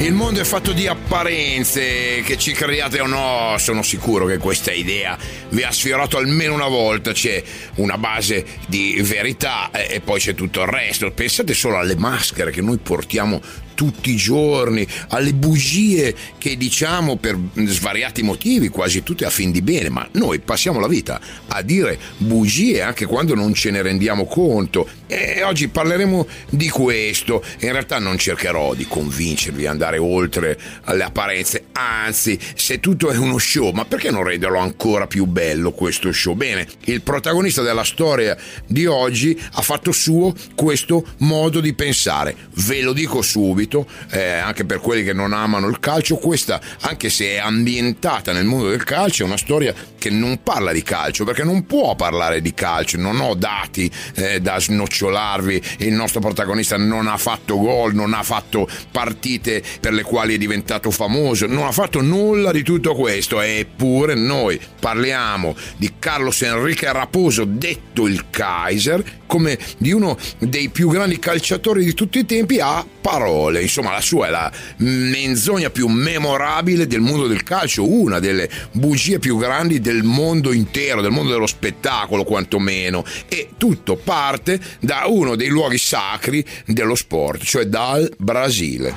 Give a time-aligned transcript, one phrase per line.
[0.00, 4.70] Il mondo è fatto di apparenze, che ci crediate o no, sono sicuro che questa
[4.70, 7.10] idea vi ha sfiorato almeno una volta.
[7.12, 7.42] C'è
[7.76, 11.10] una base di verità e e poi c'è tutto il resto.
[11.10, 13.42] Pensate solo alle maschere che noi portiamo
[13.78, 19.62] tutti i giorni, alle bugie che diciamo per svariati motivi, quasi tutte a fin di
[19.62, 24.24] bene, ma noi passiamo la vita a dire bugie anche quando non ce ne rendiamo
[24.24, 24.88] conto.
[25.06, 27.42] E oggi parleremo di questo.
[27.60, 33.16] In realtà non cercherò di convincervi ad andare oltre alle apparenze, anzi, se tutto è
[33.16, 36.34] uno show, ma perché non renderlo ancora più bello questo show?
[36.34, 42.34] Bene, il protagonista della storia di oggi ha fatto suo questo modo di pensare.
[42.66, 43.67] Ve lo dico subito,
[44.10, 48.44] eh, anche per quelli che non amano il calcio, questa, anche se è ambientata nel
[48.44, 49.74] mondo del calcio, è una storia
[50.08, 54.40] che non parla di calcio, perché non può parlare di calcio, non ho dati eh,
[54.40, 60.02] da snocciolarvi, il nostro protagonista non ha fatto gol, non ha fatto partite per le
[60.02, 65.92] quali è diventato famoso, non ha fatto nulla di tutto questo, eppure noi parliamo di
[65.98, 72.18] Carlos Enrique Raposo, detto il Kaiser, come di uno dei più grandi calciatori di tutti
[72.18, 73.62] i tempi a parole.
[73.62, 79.20] Insomma, la sua è la menzogna più memorabile del mondo del calcio, una delle bugie
[79.20, 83.04] più grandi del mondo intero, del mondo dello spettacolo quantomeno.
[83.28, 88.94] E tutto parte da uno dei luoghi sacri dello sport, cioè dal Brasile.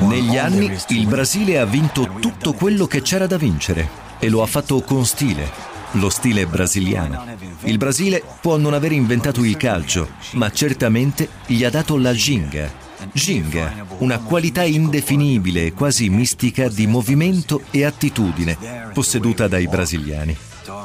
[0.00, 4.46] Negli anni il Brasile ha vinto tutto quello che c'era da vincere e lo ha
[4.46, 5.50] fatto con stile,
[5.92, 7.24] lo stile brasiliano.
[7.62, 12.85] Il Brasile può non aver inventato il calcio, ma certamente gli ha dato la ginga.
[13.12, 20.36] Ginga, una qualità indefinibile e quasi mistica di movimento e attitudine, posseduta dai brasiliani.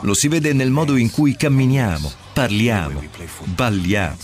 [0.02, 3.02] Lo si vede nel modo in cui camminiamo, parliamo,
[3.44, 4.18] balliamo.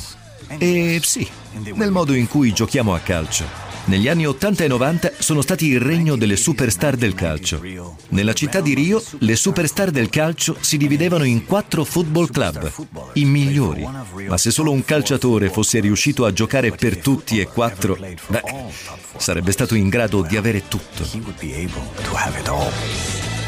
[0.57, 1.27] E sì,
[1.73, 3.66] nel modo in cui giochiamo a calcio.
[3.87, 7.61] Negli anni 80 e 90 sono stati il regno delle superstar del calcio.
[8.09, 12.69] Nella città di Rio le superstar del calcio si dividevano in quattro football club,
[13.13, 13.87] i migliori.
[14.27, 18.43] Ma se solo un calciatore fosse riuscito a giocare per tutti e quattro, beh,
[19.15, 21.05] sarebbe stato in grado di avere tutto.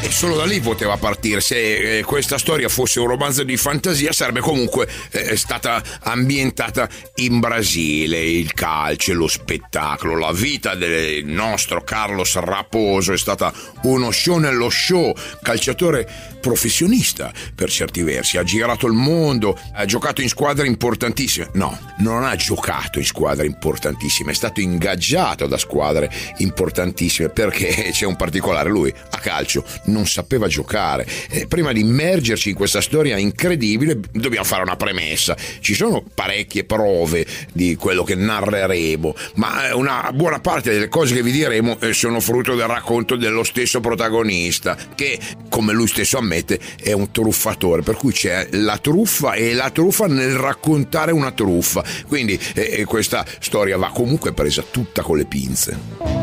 [0.02, 1.42] E solo da lì poteva partire.
[1.42, 7.38] Se eh, questa storia fosse un romanzo di fantasia, sarebbe comunque eh, stata ambientata in
[7.38, 8.18] Brasile.
[8.18, 13.52] Il calcio, lo spettacolo, la vita del nostro Carlos Raposo è stata
[13.82, 15.14] uno show nello show.
[15.42, 18.38] Calciatore professionista per certi versi.
[18.38, 21.50] Ha girato il mondo, ha giocato in squadre importantissime.
[21.52, 28.06] No, non ha giocato in squadre importantissime, è stato ingaggiato da squadre importantissime perché c'è
[28.06, 28.70] un particolare.
[28.70, 31.06] Lui a calcio non sapeva giocare.
[31.28, 35.36] E prima di immergerci in questa storia incredibile, dobbiamo fare una premessa.
[35.60, 41.22] Ci sono parecchie prove di quello che narreremo, ma una buona parte delle cose che
[41.22, 45.18] vi diremo eh, sono frutto del racconto dello stesso protagonista, che,
[45.48, 47.82] come lui stesso ammette, è un truffatore.
[47.82, 51.84] Per cui c'è la truffa e la truffa nel raccontare una truffa.
[52.06, 56.19] Quindi eh, questa storia va comunque presa tutta con le pinze.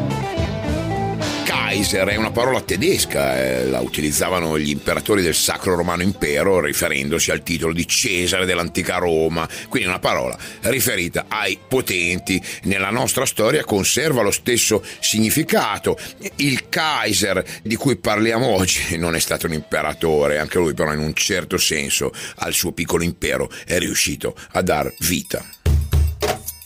[1.47, 7.31] Kaiser è una parola tedesca, eh, la utilizzavano gli imperatori del Sacro Romano Impero riferendosi
[7.31, 12.43] al titolo di Cesare dell'antica Roma, quindi una parola riferita ai potenti.
[12.63, 15.97] Nella nostra storia conserva lo stesso significato.
[16.35, 20.99] Il Kaiser di cui parliamo oggi non è stato un imperatore, anche lui però in
[20.99, 25.45] un certo senso al suo piccolo impero è riuscito a dar vita.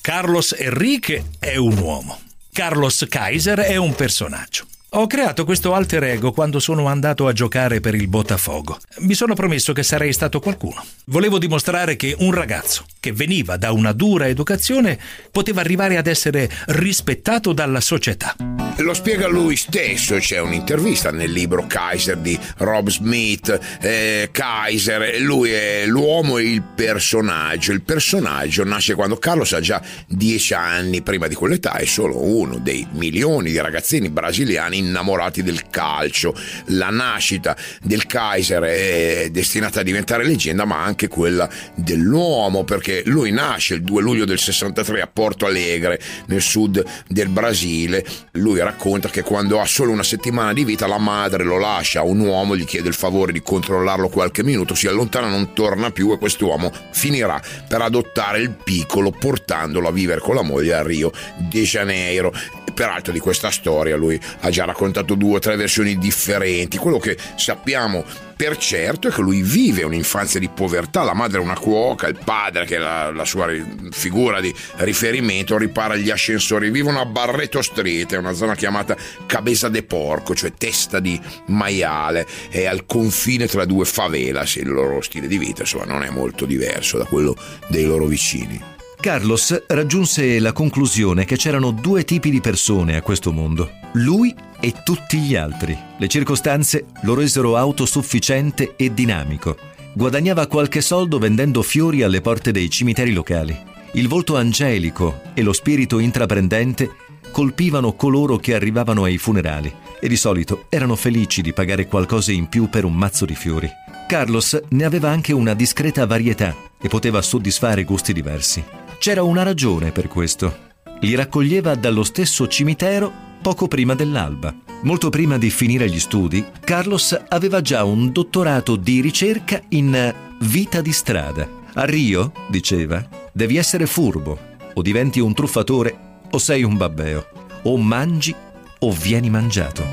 [0.02, 2.20] Carlos Enrique è un uomo.
[2.52, 4.70] Carlos Kaiser è un personaggio.
[4.94, 8.78] Ho creato questo alter ego quando sono andato a giocare per il Botafogo.
[8.98, 10.84] Mi sono promesso che sarei stato qualcuno.
[11.06, 14.98] Volevo dimostrare che un ragazzo che veniva da una dura educazione
[15.32, 18.36] poteva arrivare ad essere rispettato dalla società.
[18.78, 23.60] Lo spiega lui stesso, c'è un'intervista nel libro Kaiser di Rob Smith.
[23.82, 27.74] Eh, Kaiser, lui è l'uomo e il personaggio.
[27.74, 32.60] Il personaggio nasce quando Carlos ha già dieci anni, prima di quell'età è solo uno
[32.60, 36.36] dei milioni di ragazzini brasiliani innamorati del calcio.
[36.68, 43.04] La nascita del Kaiser è destinata a diventare leggenda, ma anche quella dell'uomo, perché perché
[43.06, 48.06] lui nasce il 2 luglio del 63 a Porto Alegre, nel sud del Brasile.
[48.34, 52.04] Lui racconta che quando ha solo una settimana di vita la madre lo lascia a
[52.04, 56.12] un uomo, gli chiede il favore di controllarlo qualche minuto, si allontana, non torna più
[56.12, 61.12] e quest'uomo finirà per adottare il piccolo portandolo a vivere con la moglie a Rio
[61.38, 62.34] de Janeiro
[62.72, 66.78] peraltro di questa storia lui ha già raccontato due o tre versioni differenti.
[66.78, 68.04] Quello che sappiamo
[68.42, 72.18] per certo è che lui vive un'infanzia di povertà, la madre è una cuoca, il
[72.24, 73.48] padre, che è la, la sua
[73.92, 78.98] figura di riferimento, ripara gli ascensori, vivono a Barreto Street, è una zona chiamata
[79.28, 85.02] Cabeza de Porco, cioè testa di maiale, è al confine tra due favelas, il loro
[85.02, 87.36] stile di vita insomma non è molto diverso da quello
[87.68, 88.81] dei loro vicini.
[89.02, 94.76] Carlos raggiunse la conclusione che c'erano due tipi di persone a questo mondo, lui e
[94.84, 95.76] tutti gli altri.
[95.98, 99.58] Le circostanze lo resero autosufficiente e dinamico.
[99.94, 103.60] Guadagnava qualche soldo vendendo fiori alle porte dei cimiteri locali.
[103.94, 106.92] Il volto angelico e lo spirito intraprendente
[107.32, 112.48] colpivano coloro che arrivavano ai funerali e di solito erano felici di pagare qualcosa in
[112.50, 113.68] più per un mazzo di fiori.
[114.08, 118.64] Carlos ne aveva anche una discreta varietà e poteva soddisfare gusti diversi.
[119.02, 120.70] C'era una ragione per questo.
[121.00, 123.12] Li raccoglieva dallo stesso cimitero
[123.42, 124.54] poco prima dell'alba.
[124.84, 130.82] Molto prima di finire gli studi, Carlos aveva già un dottorato di ricerca in vita
[130.82, 131.50] di strada.
[131.74, 133.04] A Rio, diceva,
[133.34, 134.38] devi essere furbo,
[134.72, 137.26] o diventi un truffatore, o sei un babbeo,
[137.64, 138.36] o mangi
[138.78, 139.84] o vieni mangiato.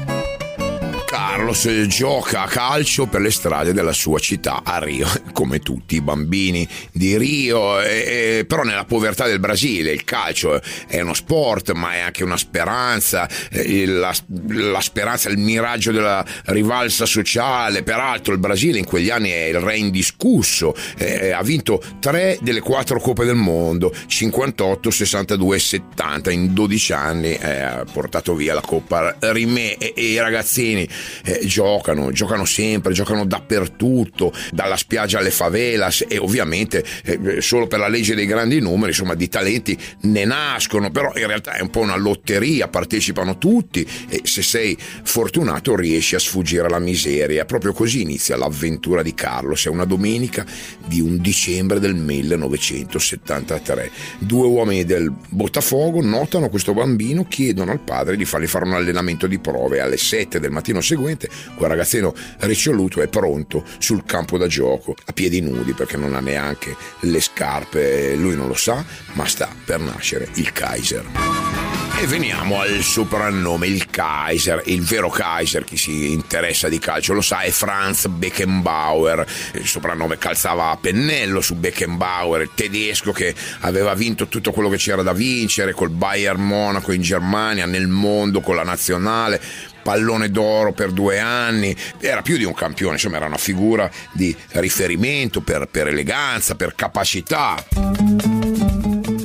[1.39, 6.01] Carlos gioca a calcio per le strade della sua città, a Rio, come tutti i
[6.01, 11.71] bambini di Rio, e, e, però nella povertà del Brasile il calcio è uno sport,
[11.75, 14.13] ma è anche una speranza, la,
[14.49, 17.85] la speranza, il miraggio della rivalsa sociale.
[17.85, 22.61] Peraltro il Brasile in quegli anni è il re indiscusso, eh, ha vinto tre delle
[22.61, 28.55] quattro coppe del mondo, 58, 62 e 70, in 12 anni eh, ha portato via
[28.55, 30.87] la coppa Rimè e, e i ragazzini
[31.29, 37.79] eh, giocano, giocano sempre, giocano dappertutto, dalla spiaggia alle favelas e ovviamente eh, solo per
[37.79, 41.69] la legge dei grandi numeri, insomma, di talenti ne nascono, però in realtà è un
[41.71, 47.45] po' una lotteria, partecipano tutti e se sei fortunato riesci a sfuggire alla miseria.
[47.45, 50.47] Proprio così inizia l'avventura di Carlos, è una domenica
[50.87, 53.91] di un dicembre del 1973.
[54.19, 59.27] Due uomini del Botafogo notano questo bambino, chiedono al padre di fargli fare un allenamento
[59.27, 64.39] di prove alle 7 del mattino seguente praticamente quel ragazzino riccioluto è pronto sul campo
[64.39, 68.85] da gioco, a piedi nudi perché non ha neanche le scarpe, lui non lo sa,
[69.15, 71.57] ma sta per nascere il Kaiser.
[72.01, 77.21] E veniamo al soprannome, il Kaiser, il vero Kaiser, chi si interessa di calcio lo
[77.21, 79.27] sa, è Franz Beckenbauer.
[79.55, 84.77] Il soprannome calzava a pennello su Beckenbauer, il tedesco che aveva vinto tutto quello che
[84.77, 89.41] c'era da vincere col Bayern Monaco in Germania, nel mondo, con la nazionale
[89.89, 94.37] pallone d'oro per due anni, era più di un campione, insomma era una figura di
[94.51, 97.57] riferimento per, per eleganza, per capacità.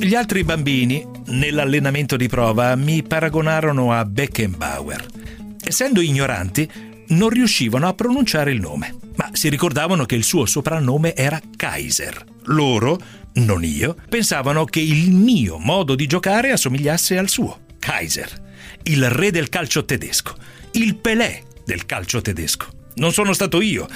[0.00, 5.06] Gli altri bambini, nell'allenamento di prova, mi paragonarono a Beckenbauer.
[5.62, 6.66] Essendo ignoranti,
[7.08, 12.24] non riuscivano a pronunciare il nome, ma si ricordavano che il suo soprannome era Kaiser.
[12.44, 12.98] Loro,
[13.34, 18.30] non io, pensavano che il mio modo di giocare assomigliasse al suo, Kaiser,
[18.84, 22.68] il re del calcio tedesco il Pelé del calcio tedesco.
[22.94, 23.86] Non sono stato io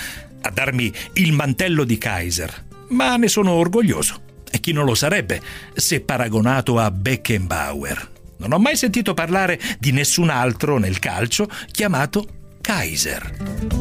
[0.40, 4.26] a darmi il mantello di Kaiser, ma ne sono orgoglioso.
[4.50, 5.40] E chi non lo sarebbe
[5.74, 8.10] se paragonato a Beckenbauer?
[8.38, 13.76] Non ho mai sentito parlare di nessun altro nel calcio chiamato Kaiser.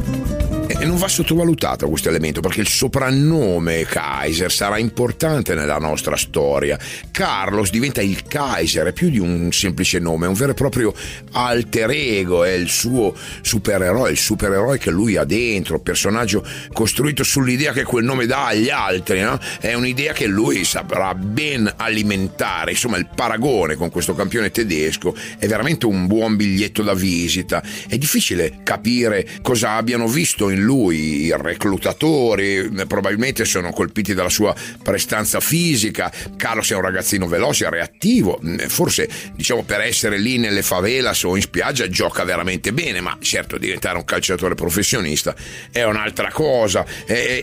[0.70, 6.78] E non va sottovalutato questo elemento perché il soprannome Kaiser sarà importante nella nostra storia.
[7.10, 10.94] Carlos diventa il Kaiser, è più di un semplice nome, è un vero e proprio
[11.32, 17.72] alter ego, è il suo supereroe, il supereroe che lui ha dentro, personaggio costruito sull'idea
[17.72, 19.38] che quel nome dà agli altri, no?
[19.60, 25.46] è un'idea che lui saprà ben alimentare, insomma il paragone con questo campione tedesco è
[25.46, 27.62] veramente un buon biglietto da visita.
[27.88, 34.54] È difficile capire cosa abbiano visto in lui i reclutatori probabilmente sono colpiti dalla sua
[34.82, 41.22] prestanza fisica, Carlos è un ragazzino veloce, reattivo, forse diciamo per essere lì nelle favelas
[41.22, 45.34] o in spiaggia gioca veramente bene, ma certo diventare un calciatore professionista
[45.72, 46.84] è un'altra cosa.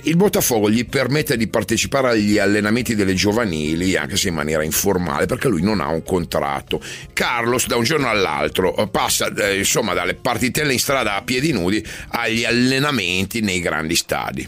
[0.03, 5.25] il Botafogo gli permette di partecipare agli allenamenti delle giovanili, anche se in maniera informale,
[5.25, 6.79] perché lui non ha un contratto.
[7.13, 11.83] Carlos da un giorno all'altro passa eh, insomma dalle partitelle in strada a piedi nudi
[12.09, 14.47] agli allenamenti nei grandi stadi.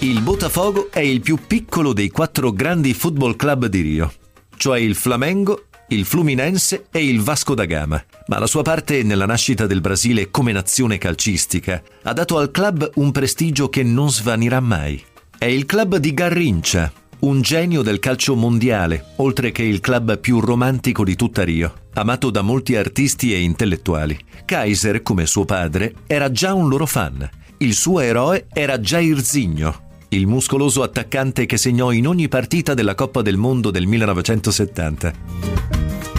[0.00, 4.12] Il Botafogo è il più piccolo dei quattro grandi football club di Rio,
[4.56, 8.04] cioè il Flamengo, il Fluminense e il Vasco da Gama.
[8.26, 12.90] Ma la sua parte nella nascita del Brasile come nazione calcistica ha dato al club
[12.96, 15.02] un prestigio che non svanirà mai.
[15.38, 20.40] È il club di Garrincia, un genio del calcio mondiale, oltre che il club più
[20.40, 24.18] romantico di tutta Rio, amato da molti artisti e intellettuali.
[24.44, 27.28] Kaiser, come suo padre, era già un loro fan.
[27.58, 32.94] Il suo eroe era Jair Zigno, il muscoloso attaccante che segnò in ogni partita della
[32.94, 35.12] Coppa del Mondo del 1970.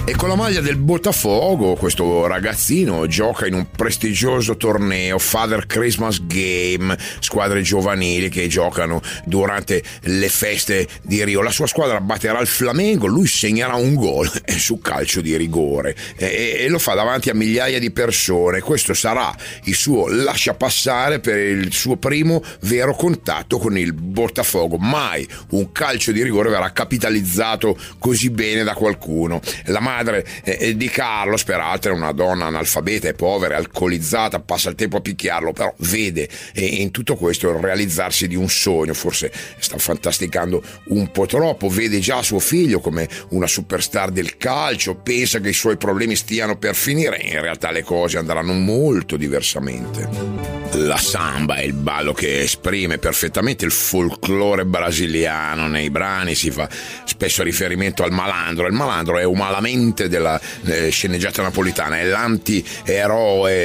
[0.10, 6.26] E con la maglia del Botafogo, questo ragazzino gioca in un prestigioso torneo, Father Christmas
[6.26, 11.42] Game, squadre giovanili che giocano durante le feste di Rio.
[11.42, 16.56] La sua squadra batterà il Flamengo, lui segnerà un gol su calcio di rigore e,
[16.58, 18.62] e lo fa davanti a migliaia di persone.
[18.62, 19.36] Questo sarà
[19.66, 24.78] il suo lascia passare per il suo primo vero contatto con il Botafogo.
[24.78, 29.42] Mai un calcio di rigore verrà capitalizzato così bene da qualcuno.
[29.66, 34.75] La madre eh, di Carlos, peraltro è una donna analfabeta e povera, alcolizzata, passa il
[34.75, 39.32] tempo a picchiarlo, però vede eh, in tutto questo il realizzarsi di un sogno, forse
[39.58, 45.39] sta fantasticando un po' troppo, vede già suo figlio come una superstar del calcio, pensa
[45.39, 50.48] che i suoi problemi stiano per finire, in realtà le cose andranno molto diversamente.
[50.74, 55.68] La samba è il ballo che esprime perfettamente il folklore brasiliano.
[55.68, 56.70] Nei brani si fa
[57.06, 58.68] spesso riferimento al malandro.
[58.68, 63.56] Il malandro è un malamente della eh, sceneggiata napolitana, è l'anti-eroe,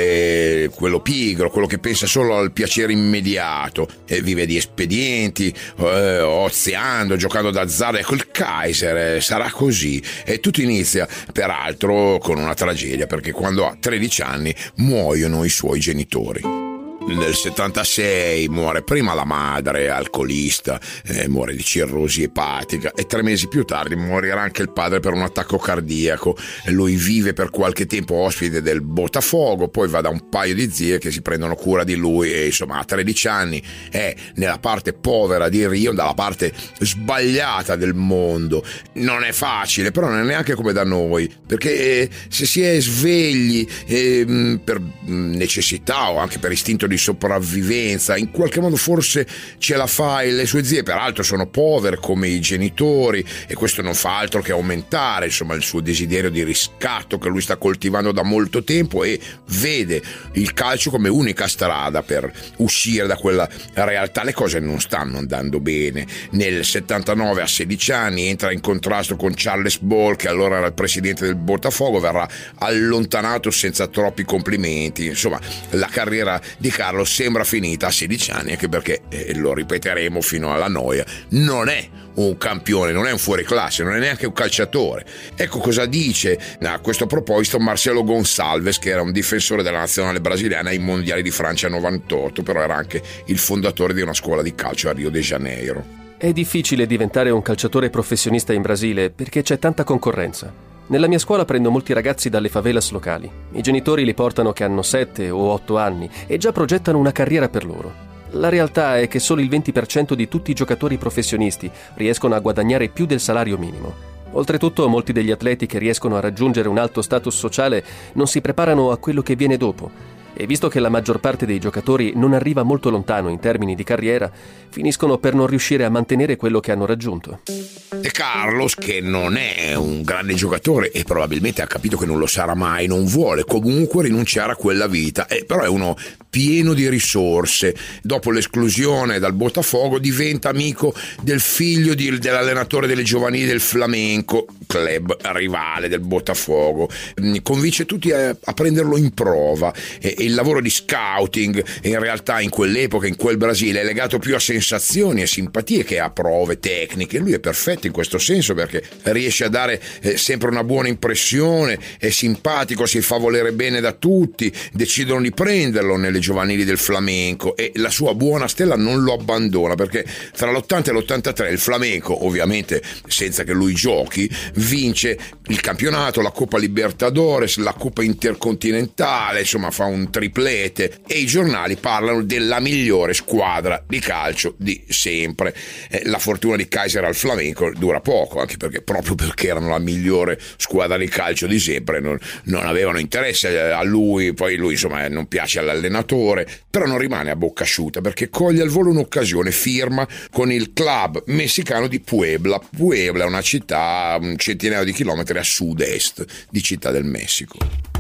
[0.75, 7.17] quello pigro, quello che pensa solo al piacere immediato e vive di espedienti, eh, oziando,
[7.17, 7.99] giocando d'azzardo.
[7.99, 10.03] Ecco, il Kaiser eh, sarà così.
[10.25, 15.81] E tutto inizia, peraltro, con una tragedia, perché quando ha 13 anni muoiono i suoi
[15.81, 16.72] genitori.
[17.05, 23.49] Nel 76 muore prima la madre, alcolista, eh, muore di cirrosi epatica e tre mesi
[23.49, 26.37] più tardi morirà anche il padre per un attacco cardiaco.
[26.67, 30.99] Lui vive per qualche tempo ospite del Botafogo, poi va da un paio di zie
[30.99, 35.49] che si prendono cura di lui e insomma a 13 anni è nella parte povera
[35.49, 38.65] di Rio, dalla parte sbagliata del mondo.
[38.95, 42.81] Non è facile, però non è neanche come da noi, perché eh, se si è
[42.81, 49.27] svegli eh, per necessità o anche per istinto di di sopravvivenza, in qualche modo forse
[49.59, 53.83] ce la fa e le sue zie peraltro sono povere come i genitori e questo
[53.83, 58.13] non fa altro che aumentare insomma il suo desiderio di riscatto che lui sta coltivando
[58.13, 64.23] da molto tempo e vede il calcio come unica strada per uscire da quella realtà.
[64.23, 66.07] Le cose non stanno andando bene.
[66.31, 70.75] Nel 79 a 16 anni entra in contrasto con Charles Ball che allora era il
[70.75, 75.07] presidente del Botafogo, verrà allontanato senza troppi complimenti.
[75.07, 80.21] Insomma, la carriera di Carlo sembra finita a 16 anni, anche perché, eh, lo ripeteremo
[80.21, 84.33] fino alla noia, non è un campione, non è un fuoriclasse, non è neanche un
[84.33, 85.05] calciatore.
[85.35, 90.71] Ecco cosa dice a questo proposito Marcelo Gonçalves, che era un difensore della nazionale brasiliana
[90.71, 94.89] ai mondiali di Francia 98, però era anche il fondatore di una scuola di calcio
[94.89, 95.85] a Rio de Janeiro.
[96.19, 100.72] È difficile diventare un calciatore professionista in Brasile perché c'è tanta concorrenza.
[100.89, 103.31] Nella mia scuola prendo molti ragazzi dalle favelas locali.
[103.53, 107.49] I genitori li portano che hanno 7 o 8 anni e già progettano una carriera
[107.49, 108.11] per loro.
[108.33, 112.89] La realtà è che solo il 20% di tutti i giocatori professionisti riescono a guadagnare
[112.89, 114.11] più del salario minimo.
[114.33, 117.85] Oltretutto, molti degli atleti che riescono a raggiungere un alto status sociale
[118.15, 119.91] non si preparano a quello che viene dopo.
[120.35, 123.85] E visto che la maggior parte dei giocatori non arriva molto lontano in termini di
[123.85, 124.31] carriera,
[124.71, 127.41] finiscono per non riuscire a mantenere quello che hanno raggiunto.
[127.45, 132.27] De Carlos, che non è un grande giocatore e probabilmente ha capito che non lo
[132.27, 135.97] sarà mai, non vuole comunque rinunciare a quella vita, eh, però è uno
[136.31, 137.77] pieno di risorse.
[138.01, 145.15] Dopo l'esclusione dal Botafogo diventa amico del figlio di, dell'allenatore delle giovanili del Flamenco, club
[145.33, 146.89] rivale del Botafogo.
[147.21, 151.99] Mm, convince tutti a, a prenderlo in prova e, e il lavoro di scouting in
[151.99, 156.11] realtà in quell'epoca, in quel Brasile, è legato più a sensazioni e simpatie che a
[156.11, 157.19] prove tecniche.
[157.19, 161.79] Lui è perfetto in questo senso perché riesce a dare eh, sempre una buona impressione,
[161.99, 167.57] è simpatico, si fa volere bene da tutti, decidono di prenderlo nelle giovanili del flamenco
[167.57, 170.05] e la sua buona stella non lo abbandona perché
[170.37, 176.31] tra l'80 e l'83 il flamenco, ovviamente senza che lui giochi, vince il campionato, la
[176.31, 183.15] Coppa Libertadores, la Coppa Intercontinentale, insomma fa un triplete e i giornali parlano della migliore
[183.15, 185.53] squadra di calcio di sempre.
[185.91, 189.81] Eh, la fortuna di Kaiser al flamenco dura poco, anche perché proprio perché erano la
[189.81, 195.09] migliore squadra di calcio di sempre non, non avevano interesse a lui, poi lui insomma
[195.09, 200.07] non piace all'allenatore, però non rimane a bocca asciutta perché coglie al volo un'occasione, firma
[200.31, 202.61] con il club messicano di Puebla.
[202.77, 207.92] Puebla è una città un centinaio di chilometri a sud-est di Città del Messico.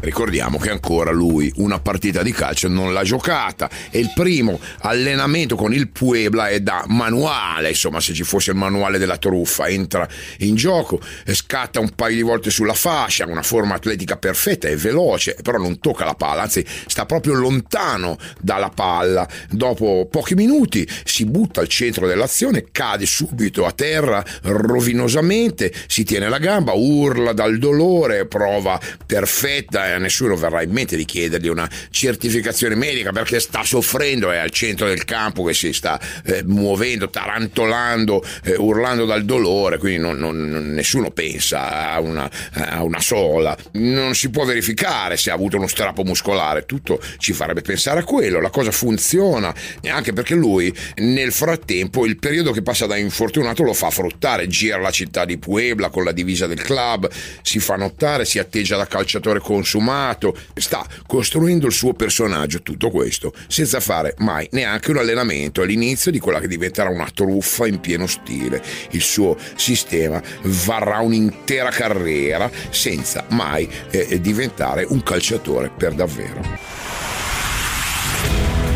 [0.00, 5.56] Ricordiamo che ancora lui una partita di calcio non l'ha giocata e il primo allenamento
[5.56, 10.08] con il Puebla è da manuale, insomma se ci fosse il manuale della truffa, entra
[10.38, 15.36] in gioco, scatta un paio di volte sulla fascia, una forma atletica perfetta, è veloce,
[15.42, 19.28] però non tocca la palla, anzi sta proprio lontano dalla palla.
[19.50, 26.30] Dopo pochi minuti si butta al centro dell'azione, cade subito a terra rovinosamente, si tiene
[26.30, 31.68] la gamba, urla dal dolore, prova perfetta a nessuno verrà in mente di chiedergli una
[31.90, 37.10] certificazione medica perché sta soffrendo, è al centro del campo che si sta eh, muovendo,
[37.10, 43.56] tarantolando, eh, urlando dal dolore, quindi non, non, nessuno pensa a una, a una sola.
[43.72, 48.04] Non si può verificare se ha avuto uno strappo muscolare, tutto ci farebbe pensare a
[48.04, 49.54] quello, la cosa funziona,
[49.88, 54.78] anche perché lui nel frattempo il periodo che passa da infortunato lo fa fruttare, gira
[54.78, 57.08] la città di Puebla con la divisa del club,
[57.42, 62.90] si fa notare, si atteggia da calciatore consumato, consumato, sta costruendo il suo personaggio, tutto
[62.90, 67.80] questo, senza fare mai neanche un allenamento all'inizio di quella che diventerà una truffa in
[67.80, 68.62] pieno stile.
[68.90, 76.40] Il suo sistema varrà un'intera carriera senza mai eh, diventare un calciatore per davvero.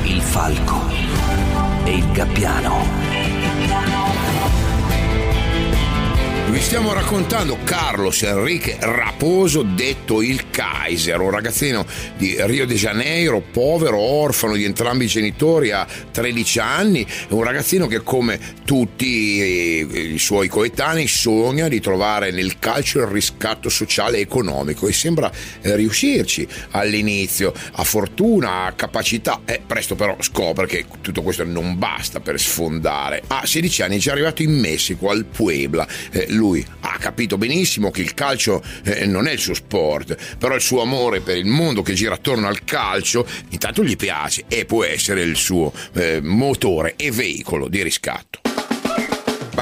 [0.04, 0.88] Il falco
[1.84, 3.13] e il gabbiano
[6.54, 11.84] Vi stiamo raccontando Carlos Enrique Raposo, detto il Kaiser, un ragazzino
[12.16, 17.88] di Rio de Janeiro, povero, orfano di entrambi i genitori a 13 anni, un ragazzino
[17.88, 24.20] che come tutti i suoi coetanei sogna di trovare nel calcio il riscatto sociale e
[24.20, 25.32] economico e sembra
[25.62, 32.20] riuscirci all'inizio, ha fortuna, ha capacità, e presto però scopre che tutto questo non basta
[32.20, 33.23] per sfondare.
[33.26, 37.90] A 16 anni è già arrivato in Messico, al Puebla, eh, lui ha capito benissimo
[37.90, 41.46] che il calcio eh, non è il suo sport, però il suo amore per il
[41.46, 46.20] mondo che gira attorno al calcio intanto gli piace e può essere il suo eh,
[46.20, 48.53] motore e veicolo di riscatto.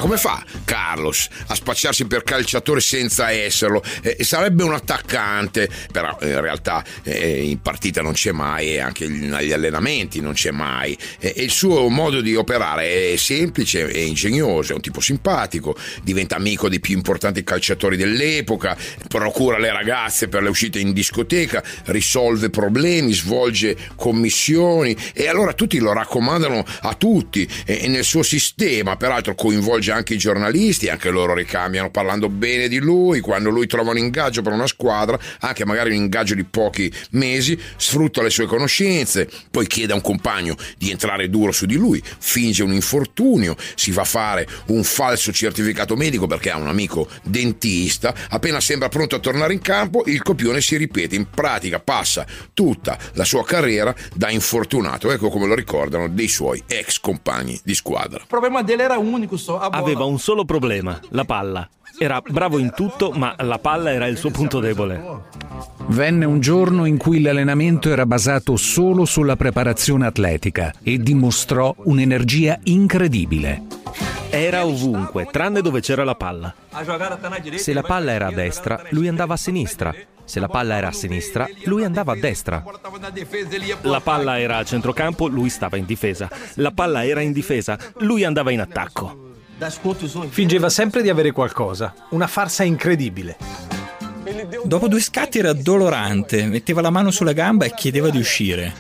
[0.03, 3.85] Come fa Carlos a spacciarsi per calciatore senza esserlo?
[4.03, 9.07] Eh, sarebbe un attaccante, però in realtà eh, in partita non c'è mai e anche
[9.07, 10.99] negli allenamenti non c'è mai.
[11.21, 16.35] Eh, il suo modo di operare è semplice e ingegnoso, è un tipo simpatico, diventa
[16.35, 22.51] amico dei più importanti calciatori dell'epoca, procura le ragazze per le uscite in discoteca, risolve
[22.51, 29.37] problemi, svolge commissioni e allora tutti lo raccomandano a tutti e nel suo sistema, peraltro
[29.37, 33.99] coinvolge anche i giornalisti, anche loro ricambiano parlando bene di lui, quando lui trova un
[33.99, 39.29] ingaggio per una squadra, anche magari un ingaggio di pochi mesi, sfrutta le sue conoscenze,
[39.51, 43.93] poi chiede a un compagno di entrare duro su di lui, finge un infortunio, si
[43.93, 49.19] fa fare un falso certificato medico perché ha un amico dentista, appena sembra pronto a
[49.19, 54.31] tornare in campo, il copione si ripete, in pratica passa tutta la sua carriera da
[54.31, 58.19] infortunato, ecco come lo ricordano dei suoi ex compagni di squadra.
[58.21, 61.69] Il problema dele era unico só, Aveva un solo problema, la palla.
[61.99, 65.03] Era bravo in tutto, ma la palla era il suo punto debole.
[65.89, 72.59] Venne un giorno in cui l'allenamento era basato solo sulla preparazione atletica e dimostrò un'energia
[72.65, 73.63] incredibile.
[74.31, 76.55] Era ovunque, tranne dove c'era la palla.
[77.57, 79.95] Se la palla era a destra, lui andava a sinistra.
[80.25, 82.65] Se la palla era a sinistra, lui andava a destra.
[83.83, 86.31] La palla era a centrocampo, lui stava in difesa.
[86.55, 89.32] La palla era in difesa, lui andava in attacco.
[90.29, 93.37] Fingeva sempre di avere qualcosa, una farsa incredibile.
[94.65, 98.73] Dopo due scatti era dolorante, metteva la mano sulla gamba e chiedeva di uscire.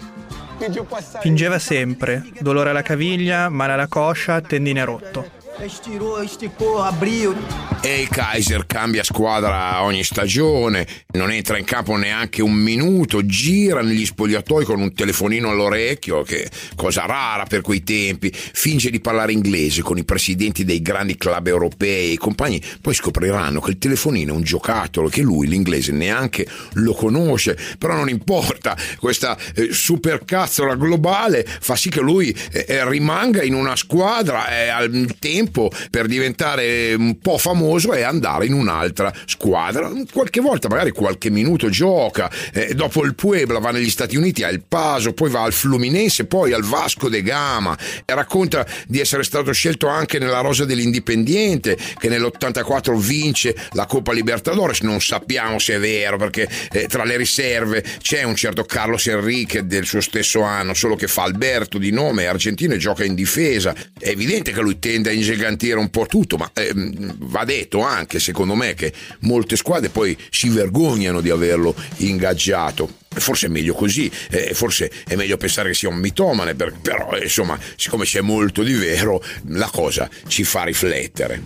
[1.21, 5.41] Fingeva sempre, dolore alla caviglia, male alla coscia, tendine rotto.
[5.59, 7.37] Estirou, esticou, abriu.
[7.85, 13.83] E il Kaiser cambia squadra ogni stagione, non entra in campo neanche un minuto, gira
[13.83, 19.33] negli spogliatoi con un telefonino all'orecchio, che cosa rara per quei tempi, finge di parlare
[19.33, 23.79] inglese con i presidenti dei grandi club europei e i compagni, poi scopriranno che il
[23.79, 29.69] telefonino è un giocattolo, che lui l'inglese neanche lo conosce, però non importa, questa eh,
[29.73, 35.71] supercazzola globale fa sì che lui eh, rimanga in una squadra eh, al tempo tempo
[35.91, 39.91] per diventare un po' famoso e andare in un'altra squadra.
[40.13, 44.63] Qualche volta, magari qualche minuto gioca, eh, dopo il Puebla va negli Stati Uniti al
[44.67, 49.53] Paso, poi va al Fluminense, poi al Vasco de Gama e racconta di essere stato
[49.53, 54.81] scelto anche nella rosa dell'Indipendiente che nell'84 vince la Coppa Libertadores.
[54.81, 59.67] Non sappiamo se è vero perché eh, tra le riserve c'è un certo Carlos Enrique
[59.67, 63.15] del suo stesso anno, solo che fa Alberto di nome, è argentino e gioca in
[63.15, 63.75] difesa.
[63.99, 68.21] È evidente che lui tende a ingigantire un po' tutto, ma eh, va detto anche,
[68.21, 73.01] secondo me, che molte squadre poi si vergognano di averlo ingaggiato.
[73.09, 77.19] Forse è meglio così, eh, forse è meglio pensare che sia un mitomane, per, però
[77.21, 81.43] insomma, siccome c'è molto di vero, la cosa ci fa riflettere.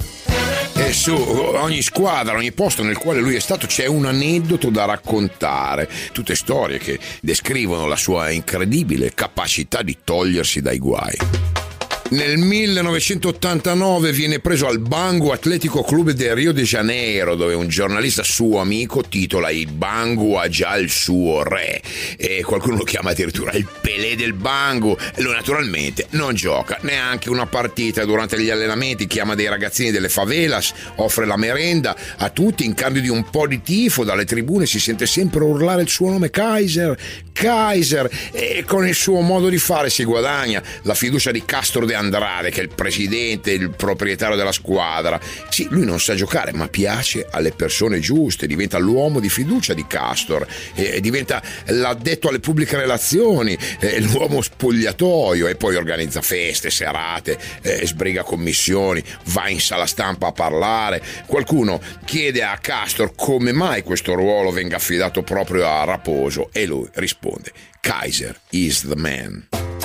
[0.75, 4.85] E su ogni squadra, ogni posto nel quale lui è stato c'è un aneddoto da
[4.85, 11.66] raccontare, tutte storie che descrivono la sua incredibile capacità di togliersi dai guai.
[12.09, 18.23] Nel 1989 viene preso al Bangu Atletico Club del Rio de Janeiro, dove un giornalista
[18.23, 21.83] suo amico titola Il Bangu ha già il suo re.
[22.17, 24.97] E qualcuno lo chiama addirittura il Pelé del Bangu.
[25.17, 30.09] E lui naturalmente non gioca neanche una partita durante gli allenamenti, chiama dei ragazzini delle
[30.09, 34.05] favelas, offre la merenda a tutti in cambio di un po' di tifo.
[34.05, 36.97] Dalle tribune si sente sempre urlare il suo nome Kaiser,
[37.33, 38.09] Kaiser.
[38.31, 42.51] E con il suo modo di fare si guadagna la fiducia di Castro de Andrade,
[42.51, 45.19] che è il presidente, il proprietario della squadra.
[45.49, 49.87] Sì, lui non sa giocare, ma piace alle persone giuste, diventa l'uomo di fiducia di
[49.87, 53.57] Castor, e diventa l'addetto alle pubbliche relazioni,
[53.99, 57.39] l'uomo spogliatoio e poi organizza feste, serate,
[57.83, 61.03] sbriga commissioni, va in sala stampa a parlare.
[61.27, 66.89] Qualcuno chiede a Castor come mai questo ruolo venga affidato proprio a Raposo e lui
[66.95, 69.76] risponde: Kaiser is the man.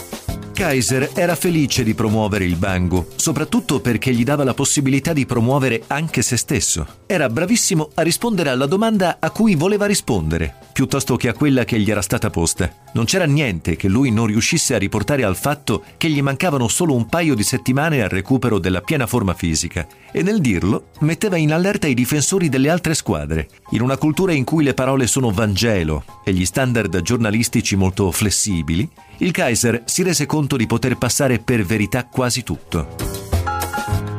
[0.51, 5.83] Kaiser era felice di promuovere il Bangu, soprattutto perché gli dava la possibilità di promuovere
[5.87, 6.85] anche se stesso.
[7.05, 11.79] Era bravissimo a rispondere alla domanda a cui voleva rispondere, piuttosto che a quella che
[11.79, 12.71] gli era stata posta.
[12.93, 16.93] Non c'era niente che lui non riuscisse a riportare al fatto che gli mancavano solo
[16.93, 21.53] un paio di settimane al recupero della piena forma fisica e nel dirlo metteva in
[21.53, 23.47] allerta i difensori delle altre squadre.
[23.71, 28.89] In una cultura in cui le parole sono Vangelo e gli standard giornalistici molto flessibili,
[29.17, 33.20] il Kaiser si rese conto di poter passare per verità quasi tutto.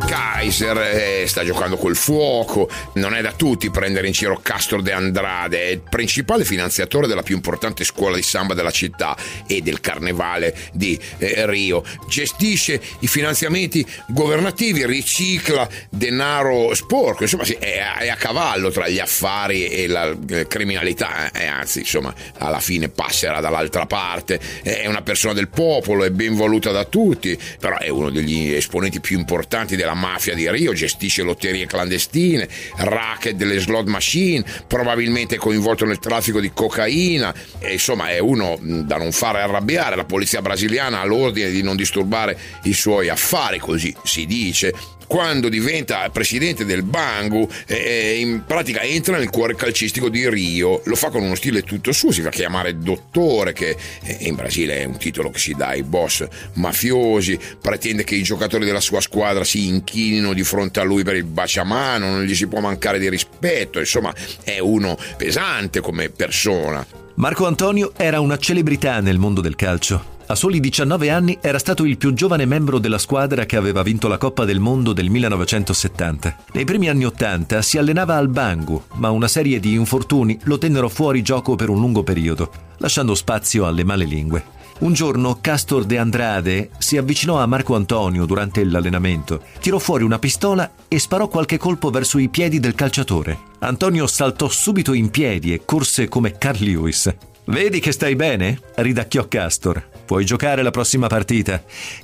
[0.06, 4.92] Kaiser eh, sta giocando col fuoco, non è da tutti prendere in giro Castro de
[4.92, 9.80] Andrade, è il principale finanziatore della più importante scuola di samba della città e del
[9.80, 11.84] carnevale di eh, Rio.
[12.08, 18.98] Gestisce i finanziamenti governativi, ricicla denaro sporco, insomma sì, è, è, a cavallo tra gli
[18.98, 25.02] affari e la eh, criminalità, e anzi insomma alla fine passerà dall'altra parte, è una
[25.02, 29.76] persona del popolo, è ben voluta da tutti, però è uno degli esponenti più importanti
[29.76, 36.40] della mafia di Rio, gestisce lotterie clandestine, racket delle slot machine, probabilmente coinvolto nel traffico
[36.40, 39.96] di cocaina e insomma è uno da non fare arrabbiare.
[39.96, 44.72] La polizia brasiliana ha l'ordine di non disturbare i suoi affari, così si dice
[45.12, 50.94] quando diventa presidente del Bangu, eh, in pratica entra nel cuore calcistico di Rio, lo
[50.94, 54.84] fa con uno stile tutto suo, si fa chiamare dottore, che eh, in Brasile è
[54.84, 59.44] un titolo che si dà ai boss mafiosi, pretende che i giocatori della sua squadra
[59.44, 63.10] si inchinino di fronte a lui per il baciamano, non gli si può mancare di
[63.10, 66.86] rispetto, insomma è uno pesante come persona.
[67.16, 70.20] Marco Antonio era una celebrità nel mondo del calcio.
[70.32, 74.08] A soli 19 anni era stato il più giovane membro della squadra che aveva vinto
[74.08, 76.36] la Coppa del Mondo del 1970.
[76.54, 80.88] Nei primi anni 80 si allenava al Bangu, ma una serie di infortuni lo tennero
[80.88, 84.42] fuori gioco per un lungo periodo, lasciando spazio alle male lingue.
[84.78, 90.18] Un giorno Castor de Andrade si avvicinò a Marco Antonio durante l'allenamento, tirò fuori una
[90.18, 93.38] pistola e sparò qualche colpo verso i piedi del calciatore.
[93.58, 97.14] Antonio saltò subito in piedi e corse come Carl Lewis.
[97.44, 98.58] Vedi che stai bene?
[98.76, 99.91] ridacchiò Castor.
[100.04, 101.62] Puoi giocare la prossima partita.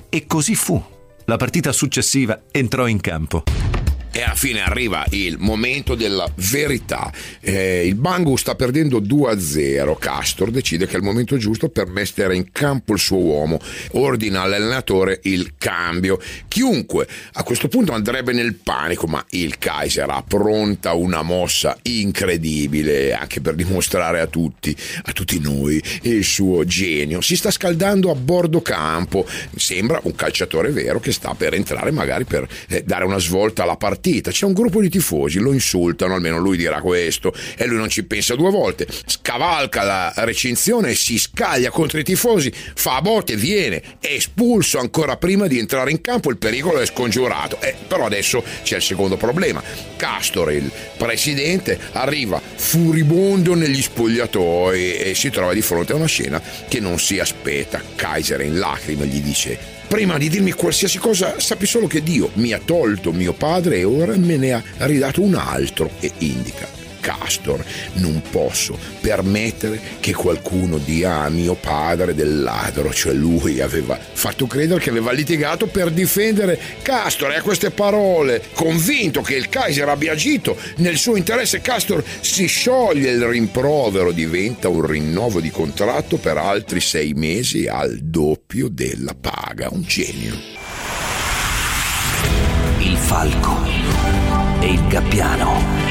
[0.09, 0.81] E così fu.
[1.25, 3.43] La partita successiva entrò in campo
[4.19, 7.09] e alla fine arriva il momento della verità.
[7.39, 9.97] Eh, il Bangu sta perdendo 2-0.
[9.97, 13.61] Castor decide che è il momento giusto per mettere in campo il suo uomo.
[13.91, 16.19] Ordina all'allenatore il cambio.
[16.49, 23.13] Chiunque a questo punto andrebbe nel panico, ma il Kaiser ha pronta una mossa incredibile
[23.13, 27.21] anche per dimostrare a tutti, a tutti noi, il suo genio.
[27.21, 29.25] Si sta scaldando a bordo campo.
[29.55, 33.77] Sembra un calciatore vero che sta per entrare magari per eh, dare una svolta alla
[33.77, 37.77] partita partita, c'è un gruppo di tifosi, lo insultano, almeno lui dirà questo, e lui
[37.77, 43.01] non ci pensa due volte, scavalca la recinzione, si scaglia contro i tifosi, fa a
[43.01, 47.61] botte, viene espulso ancora prima di entrare in campo, il pericolo è scongiurato.
[47.61, 49.61] Eh, però adesso c'è il secondo problema.
[49.95, 56.41] Castor, il presidente, arriva furibondo negli spogliatoi e si trova di fronte a una scena
[56.67, 57.81] che non si aspetta.
[57.95, 62.53] Kaiser in lacrime gli dice Prima di dirmi qualsiasi cosa, sappi solo che Dio mi
[62.53, 67.63] ha tolto mio padre e ora me ne ha ridato un altro e indica Castor.
[67.93, 74.47] Non posso permettere che qualcuno dia a mio padre del ladro, cioè lui aveva fatto
[74.47, 79.87] credere che aveva litigato per difendere Castor e a queste parole, convinto che il Kaiser
[79.87, 86.17] abbia agito nel suo interesse, Castor si scioglie il rimprovero, diventa un rinnovo di contratto
[86.17, 89.69] per altri sei mesi al doppio della paga.
[89.71, 90.35] Un genio.
[92.79, 93.65] Il falco
[94.61, 95.88] e il gabbiano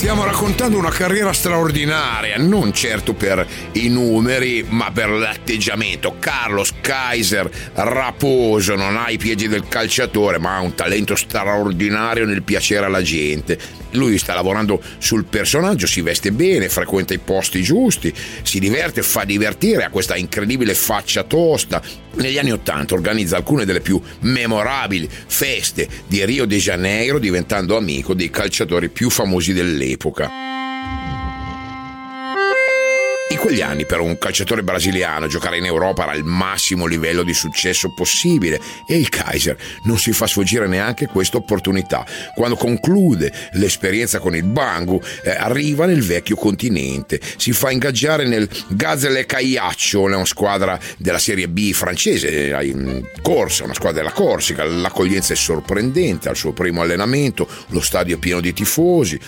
[0.00, 6.16] Stiamo raccontando una carriera straordinaria, non certo per i numeri, ma per l'atteggiamento.
[6.18, 12.42] Carlos Kaiser, raposo, non ha i piedi del calciatore, ma ha un talento straordinario nel
[12.42, 13.58] piacere alla gente.
[13.92, 18.10] Lui sta lavorando sul personaggio, si veste bene, frequenta i posti giusti,
[18.42, 21.82] si diverte, fa divertire, ha questa incredibile faccia tosta.
[22.12, 28.14] Negli anni Ottanta organizza alcune delle più memorabili feste di Rio de Janeiro, diventando amico
[28.14, 29.52] dei calciatori più famosi
[29.90, 30.30] dell'epoca.
[33.30, 37.32] In quegli anni per un calciatore brasiliano giocare in Europa era il massimo livello di
[37.32, 42.04] successo possibile e il Kaiser non si fa sfuggire neanche questa opportunità.
[42.34, 48.48] Quando conclude l'esperienza con il Bangu eh, arriva nel vecchio continente, si fa ingaggiare nel
[48.70, 55.34] Gazelle Caiaccio, una squadra della Serie B francese, eh, corsa, una squadra della Corsica, l'accoglienza
[55.34, 59.18] è sorprendente al suo primo allenamento, lo stadio è pieno di tifosi,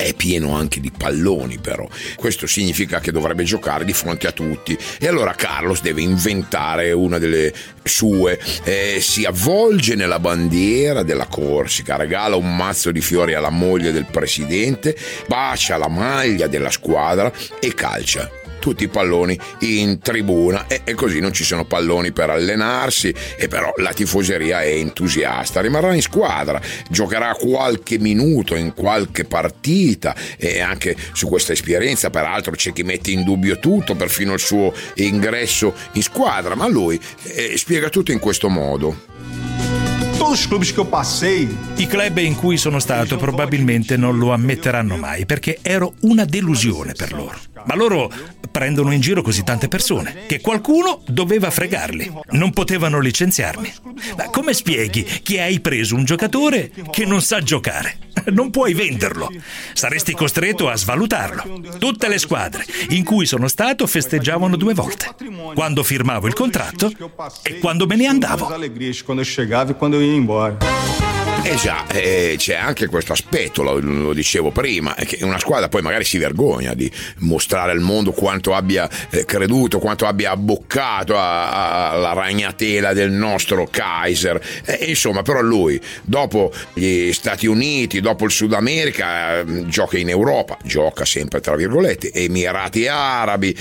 [0.00, 1.86] è pieno anche di palloni però.
[2.16, 4.76] Questo significa che dovrebbe giocare di fronte a tutti.
[4.98, 11.96] E allora Carlos deve inventare una delle sue, eh, si avvolge nella bandiera della Corsica,
[11.96, 17.74] regala un mazzo di fiori alla moglie del presidente, bacia la maglia della squadra e
[17.74, 23.12] calcia tutti i palloni in tribuna e, e, così non ci sono palloni per allenarsi
[23.36, 30.14] e però la tifoseria è entusiasta, rimarrà in squadra, giocherà qualche minuto in qualche partita
[30.36, 34.72] e anche su questa esperienza peraltro c'è chi mette in dubbio tutto, perfino il suo
[34.94, 39.08] ingresso in squadra, ma lui eh, spiega tutto in questo modo.
[41.76, 46.92] I club in cui sono stato probabilmente non lo ammetteranno mai perché ero una delusione
[46.92, 47.49] per loro.
[47.66, 48.10] Ma loro
[48.50, 52.12] prendono in giro così tante persone che qualcuno doveva fregarli.
[52.30, 53.72] Non potevano licenziarmi.
[54.16, 57.98] Ma come spieghi che hai preso un giocatore che non sa giocare?
[58.30, 59.32] Non puoi venderlo.
[59.72, 61.78] Saresti costretto a svalutarlo.
[61.78, 65.14] Tutte le squadre in cui sono stato festeggiavano due volte.
[65.54, 66.92] Quando firmavo il contratto
[67.42, 68.46] e quando me ne andavo.
[68.46, 69.20] Quando
[69.74, 71.09] quando ia embora.
[71.42, 75.80] Eh già, eh, c'è anche questo aspetto, lo, lo, dicevo prima, che una squadra poi
[75.80, 82.12] magari si vergogna di mostrare al mondo quanto abbia eh, creduto, quanto abbia abboccato alla
[82.12, 84.40] ragnatela del nostro Kaiser.
[84.66, 90.10] Eh, insomma, però lui, dopo gli Stati Uniti, dopo il Sud America, mm, gioca in
[90.10, 93.56] Europa, gioca sempre tra virgolette, Emirati Arabi,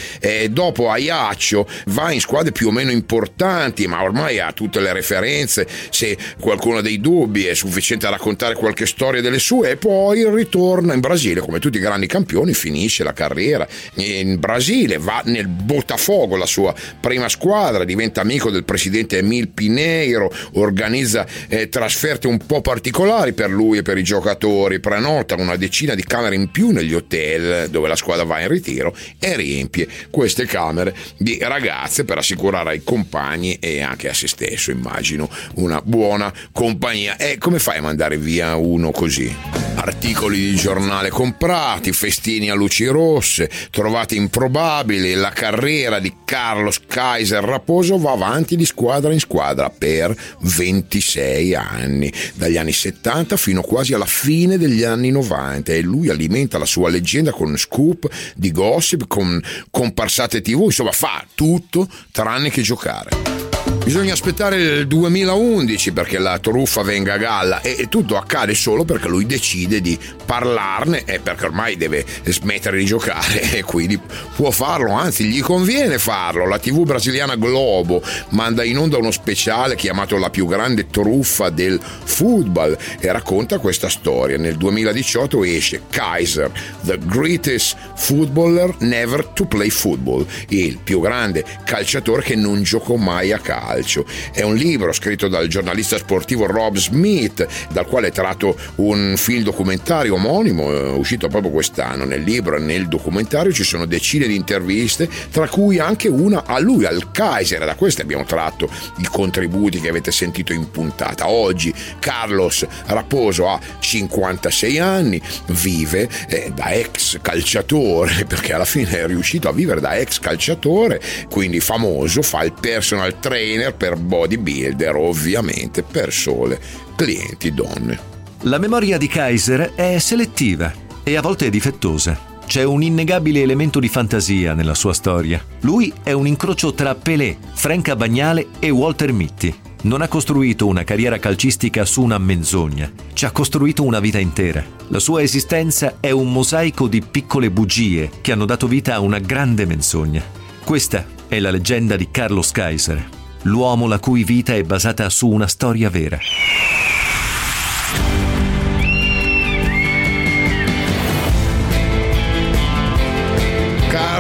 [0.50, 5.66] dopo Ajaccio va in squadre più o meno importanti, ma ormai ha tutte le referenze,
[5.90, 10.28] se qualcuno ha dei dubbi è sufficiente a raccontare qualche storia delle sue e poi
[10.30, 15.48] ritorna in Brasile come tutti i grandi campioni finisce la carriera in Brasile va nel
[15.48, 22.44] Botafogo la sua prima squadra diventa amico del presidente Emil Pineiro organizza eh, trasferte un
[22.46, 26.72] po' particolari per lui e per i giocatori prenota una decina di camere in più
[26.72, 32.18] negli hotel dove la squadra va in ritiro e riempie queste camere di ragazze per
[32.18, 37.18] assicurare ai compagni e anche a se stesso immagino una buona compagnia.
[37.18, 39.36] E come come fai a mandare via uno così?
[39.76, 47.44] Articoli di giornale comprati, festini a luci rosse, trovati improbabili, la carriera di Carlos Kaiser
[47.44, 53.94] Raposo va avanti di squadra in squadra per 26 anni, dagli anni 70 fino quasi
[53.94, 59.08] alla fine degli anni 90 e lui alimenta la sua leggenda con scoop di gossip,
[59.08, 63.49] con comparsate tv, insomma fa tutto tranne che giocare.
[63.90, 69.08] Bisogna aspettare il 2011 perché la truffa venga a galla e, tutto accade solo perché
[69.08, 74.00] lui decide di parlarne e perché ormai deve smettere di giocare e quindi
[74.36, 76.48] può farlo, anzi gli conviene farlo.
[76.48, 81.80] La TV brasiliana Globo manda in onda uno speciale chiamato La più grande truffa del
[81.82, 84.38] football e racconta questa storia.
[84.38, 86.52] Nel 2018 esce Kaiser,
[86.84, 93.32] the greatest footballer never to play football, il più grande calciatore che non giocò mai
[93.32, 94.06] a calcio calcio.
[94.32, 99.42] È un libro scritto dal giornalista sportivo Rob Smith, dal quale è tratto un film
[99.42, 102.06] documentario omonimo, eh, uscito proprio quest'anno.
[102.06, 106.60] Nel libro e nel documentario ci sono decine di interviste, tra cui anche una a
[106.60, 107.66] lui, al Kaiser.
[107.66, 111.28] Da queste abbiamo tratto i contributi che avete sentito in puntata.
[111.28, 119.08] Oggi Carlos Raposo ha 56 anni, vive eh, da ex calciatore, perché alla fine è
[119.08, 124.94] riuscito a vivere da ex calciatore, quindi famoso, fa il personal trainer trainer per bodybuilder,
[124.96, 126.60] ovviamente per sole
[126.96, 127.98] clienti donne.
[128.42, 130.74] La memoria di Kaiser è selettiva
[131.04, 132.28] e a volte è difettosa.
[132.46, 135.42] C'è un innegabile elemento di fantasia nella sua storia.
[135.62, 139.56] Lui è un incrocio tra Pelé, Franca Bagnale e Walter Mitty.
[139.84, 144.62] Non ha costruito una carriera calcistica su una menzogna, ci ha costruito una vita intera.
[144.90, 149.20] La sua esistenza è un mosaico di piccole bugie che hanno dato vita a una
[149.20, 150.22] grande menzogna.
[150.62, 155.48] Questa è la leggenda di Carlos Kaiser, l'uomo la cui vita è basata su una
[155.48, 156.18] storia vera.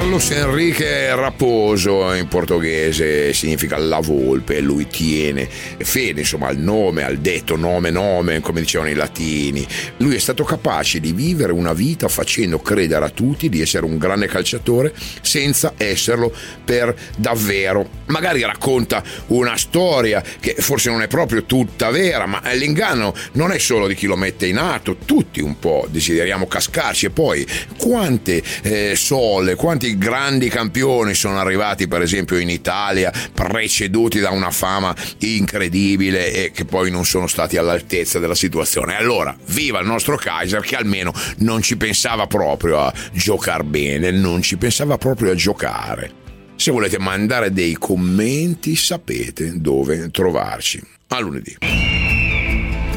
[0.09, 7.19] Carlos Enrique Raposo in portoghese significa la volpe, lui tiene fede insomma al nome, al
[7.19, 9.67] detto nome nome, come dicevano i latini.
[9.97, 13.99] Lui è stato capace di vivere una vita facendo credere a tutti di essere un
[13.99, 16.33] grande calciatore senza esserlo
[16.65, 17.87] per davvero.
[18.07, 23.59] Magari racconta una storia che forse non è proprio tutta vera, ma l'inganno non è
[23.59, 27.45] solo di chi lo mette in atto, tutti un po' desideriamo cascarci e poi
[27.77, 34.49] quante eh, sole, quanti grandi campioni sono arrivati per esempio in Italia preceduti da una
[34.49, 38.95] fama incredibile e che poi non sono stati all'altezza della situazione.
[38.95, 44.41] Allora, viva il nostro Kaiser che almeno non ci pensava proprio a giocare bene, non
[44.41, 46.11] ci pensava proprio a giocare.
[46.55, 50.81] Se volete mandare dei commenti sapete dove trovarci.
[51.09, 51.57] A lunedì.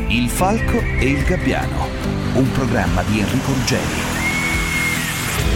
[0.09, 1.89] Il Falco e il Gabbiano,
[2.35, 4.22] un programma di Enrico Ruggeri.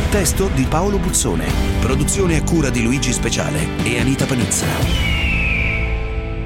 [0.08, 1.46] Testo di Paolo Buzzone.
[1.80, 5.25] Produzione a cura di Luigi Speciale e Anita Panizza.